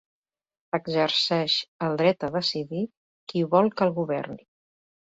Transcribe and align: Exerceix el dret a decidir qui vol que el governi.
Exerceix 0.77 1.59
el 1.89 1.99
dret 2.01 2.27
a 2.29 2.33
decidir 2.39 2.83
qui 3.31 3.47
vol 3.55 3.75
que 3.79 3.89
el 3.89 3.97
governi. 4.03 4.43